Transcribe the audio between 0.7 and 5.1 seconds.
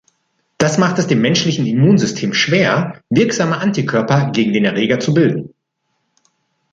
macht es dem menschlichen Immunsystem schwer, wirksame Antikörper gegen den Erreger